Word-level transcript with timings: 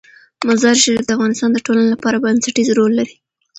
مزارشریف 0.47 1.01
د 1.05 1.09
افغانستان 1.17 1.49
د 1.53 1.57
ټولنې 1.65 1.89
لپاره 1.93 2.21
بنسټيز 2.23 2.67
رول 2.77 2.91
لري. 2.99 3.15